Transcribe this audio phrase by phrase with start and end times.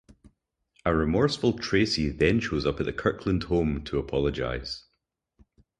[0.83, 4.85] A remorseful Tracy then shows up at the Kirkland home to apologize.